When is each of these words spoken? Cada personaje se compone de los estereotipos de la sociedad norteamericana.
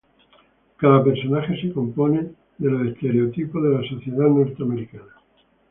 Cada 0.77 1.03
personaje 1.03 1.61
se 1.61 1.71
compone 1.71 2.31
de 2.57 2.71
los 2.71 2.87
estereotipos 2.87 3.61
de 3.61 3.69
la 3.69 3.87
sociedad 3.87 4.29
norteamericana. 4.29 5.13